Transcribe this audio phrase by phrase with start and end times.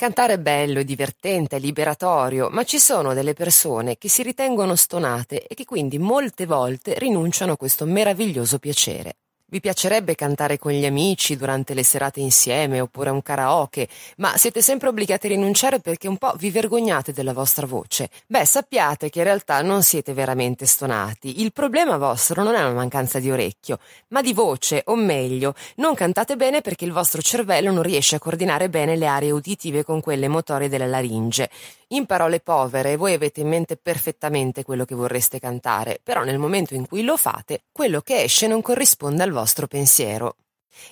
[0.00, 4.74] Cantare è bello, è divertente, è liberatorio, ma ci sono delle persone che si ritengono
[4.74, 9.16] stonate e che quindi molte volte rinunciano a questo meraviglioso piacere.
[9.52, 13.88] Vi piacerebbe cantare con gli amici durante le serate insieme oppure un karaoke,
[14.18, 18.10] ma siete sempre obbligati a rinunciare perché un po' vi vergognate della vostra voce?
[18.28, 21.40] Beh, sappiate che in realtà non siete veramente stonati.
[21.40, 23.80] Il problema vostro non è una mancanza di orecchio,
[24.10, 28.20] ma di voce, o meglio, non cantate bene perché il vostro cervello non riesce a
[28.20, 31.50] coordinare bene le aree uditive con quelle motorie della laringe.
[31.92, 36.74] In parole povere, voi avete in mente perfettamente quello che vorreste cantare, però nel momento
[36.74, 40.36] in cui lo fate, quello che esce non corrisponde al vostro pensiero.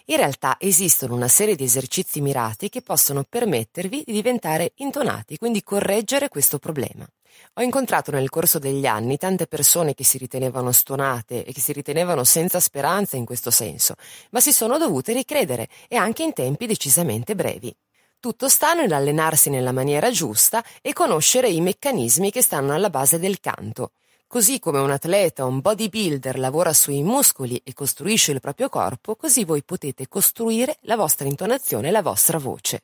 [0.06, 5.62] In realtà esistono una serie di esercizi mirati che possono permettervi di diventare intonati, quindi
[5.62, 7.06] correggere questo problema.
[7.54, 11.72] Ho incontrato nel corso degli anni tante persone che si ritenevano stonate e che si
[11.72, 13.94] ritenevano senza speranza in questo senso,
[14.30, 17.72] ma si sono dovute ricredere e anche in tempi decisamente brevi.
[18.20, 23.38] Tutto sta nell'allenarsi nella maniera giusta e conoscere i meccanismi che stanno alla base del
[23.38, 23.92] canto.
[24.26, 29.14] Così come un atleta o un bodybuilder lavora sui muscoli e costruisce il proprio corpo,
[29.14, 32.82] così voi potete costruire la vostra intonazione e la vostra voce.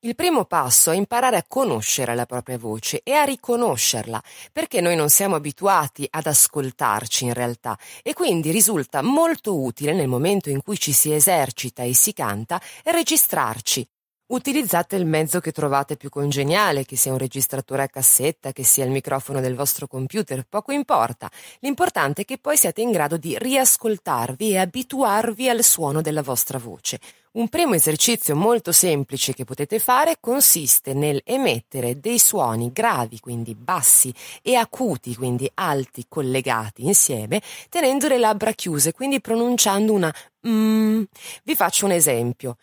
[0.00, 4.94] Il primo passo è imparare a conoscere la propria voce e a riconoscerla, perché noi
[4.94, 10.62] non siamo abituati ad ascoltarci in realtà e quindi risulta molto utile nel momento in
[10.62, 13.88] cui ci si esercita e si canta registrarci,
[14.28, 18.84] Utilizzate il mezzo che trovate più congeniale, che sia un registratore a cassetta, che sia
[18.84, 21.30] il microfono del vostro computer, poco importa.
[21.60, 26.58] L'importante è che poi siate in grado di riascoltarvi e abituarvi al suono della vostra
[26.58, 26.98] voce.
[27.34, 33.54] Un primo esercizio molto semplice che potete fare consiste nel emettere dei suoni gravi, quindi
[33.54, 40.12] bassi, e acuti, quindi alti, collegati insieme, tenendo le labbra chiuse, quindi pronunciando una
[40.48, 41.02] mm.
[41.44, 42.56] Vi faccio un esempio.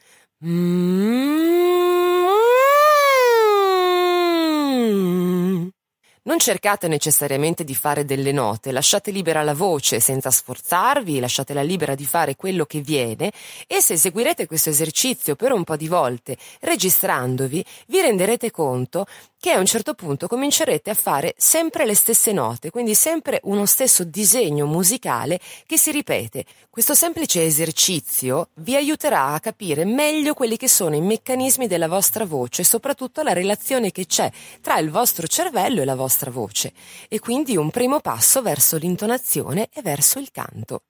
[0.46, 1.03] Mm.
[6.26, 11.96] Non cercate necessariamente di fare delle note, lasciate libera la voce senza sforzarvi, lasciatela libera
[11.96, 13.30] di fare quello che viene
[13.68, 19.06] e se eseguirete questo esercizio per un po' di volte, registrandovi, vi renderete conto
[19.38, 23.66] che a un certo punto comincerete a fare sempre le stesse note, quindi sempre uno
[23.66, 26.46] stesso disegno musicale che si ripete.
[26.70, 32.24] Questo semplice esercizio vi aiuterà a capire meglio quelli che sono i meccanismi della vostra
[32.24, 34.32] voce e soprattutto la relazione che c'è
[34.62, 36.74] tra il vostro cervello e la vostra voce
[37.10, 40.82] e quindi un primo passo verso l'intonazione e verso il canto.